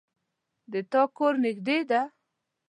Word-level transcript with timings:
د 0.71 0.73
تا 0.91 1.01
کور 1.17 1.33
نږدې 1.43 1.79
ده 1.89 2.01